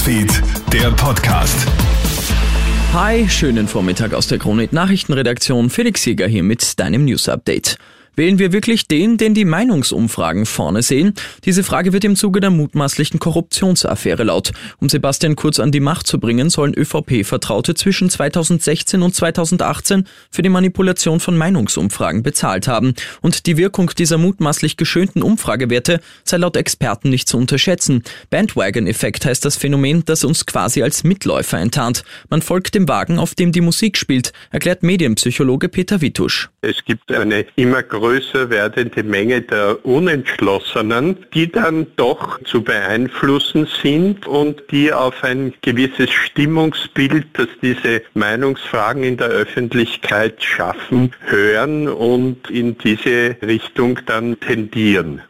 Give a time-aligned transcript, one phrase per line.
[0.00, 1.54] Newsfeed, der Podcast.
[2.94, 5.68] Hi, schönen Vormittag aus der Chronik Nachrichtenredaktion.
[5.68, 7.76] Felix Jäger hier mit deinem News Update.
[8.16, 11.14] Wählen wir wirklich den, den die Meinungsumfragen vorne sehen?
[11.44, 14.52] Diese Frage wird im Zuge der mutmaßlichen Korruptionsaffäre laut.
[14.80, 20.42] Um Sebastian Kurz an die Macht zu bringen, sollen ÖVP-Vertraute zwischen 2016 und 2018 für
[20.42, 22.94] die Manipulation von Meinungsumfragen bezahlt haben.
[23.20, 28.02] Und die Wirkung dieser mutmaßlich geschönten Umfragewerte sei laut Experten nicht zu unterschätzen.
[28.30, 32.04] Bandwagon-Effekt heißt das Phänomen, das uns quasi als Mitläufer enttarnt.
[32.28, 36.50] Man folgt dem Wagen, auf dem die Musik spielt, erklärt Medienpsychologe Peter Wittusch.
[36.62, 44.26] Es gibt eine immer größer werdende Menge der Unentschlossenen, die dann doch zu beeinflussen sind
[44.26, 52.48] und die auf ein gewisses Stimmungsbild, das diese Meinungsfragen in der Öffentlichkeit schaffen, hören und
[52.48, 55.20] in diese Richtung dann tendieren.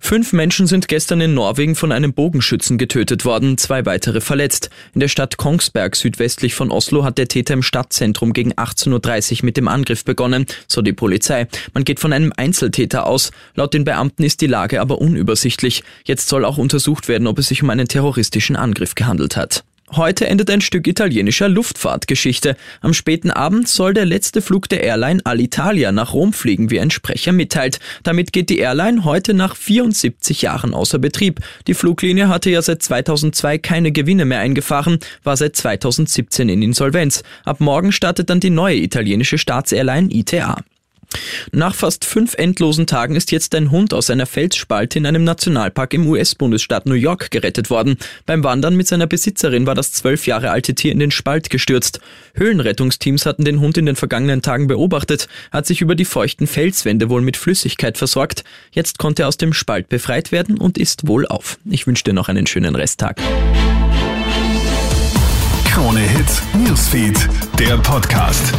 [0.00, 4.70] Fünf Menschen sind gestern in Norwegen von einem Bogenschützen getötet worden, zwei weitere verletzt.
[4.94, 9.44] In der Stadt Kongsberg südwestlich von Oslo hat der Täter im Stadtzentrum gegen 18.30 Uhr
[9.44, 11.46] mit dem Angriff begonnen, so die Polizei.
[11.74, 13.30] Man geht von einem Einzeltäter aus.
[13.54, 15.82] Laut den Beamten ist die Lage aber unübersichtlich.
[16.04, 19.64] Jetzt soll auch untersucht werden, ob es sich um einen terroristischen Angriff gehandelt hat.
[19.92, 22.56] Heute endet ein Stück italienischer Luftfahrtgeschichte.
[22.82, 26.90] Am späten Abend soll der letzte Flug der Airline Alitalia nach Rom fliegen, wie ein
[26.90, 27.78] Sprecher mitteilt.
[28.02, 31.40] Damit geht die Airline heute nach 74 Jahren außer Betrieb.
[31.66, 37.22] Die Fluglinie hatte ja seit 2002 keine Gewinne mehr eingefahren, war seit 2017 in Insolvenz.
[37.44, 40.58] Ab morgen startet dann die neue italienische Staatsairline ITA.
[41.52, 45.94] Nach fast fünf endlosen Tagen ist jetzt ein Hund aus einer Felsspalte in einem Nationalpark
[45.94, 47.96] im US-Bundesstaat New York gerettet worden.
[48.26, 52.00] Beim Wandern mit seiner Besitzerin war das zwölf Jahre alte Tier in den Spalt gestürzt.
[52.34, 57.08] Höhlenrettungsteams hatten den Hund in den vergangenen Tagen beobachtet, hat sich über die feuchten Felswände
[57.08, 58.44] wohl mit Flüssigkeit versorgt.
[58.70, 61.58] Jetzt konnte er aus dem Spalt befreit werden und ist wohl auf.
[61.64, 63.20] Ich wünsche dir noch einen schönen Resttag.
[65.64, 67.28] Krone Hits, Newsfeed,
[67.58, 68.52] der Podcast.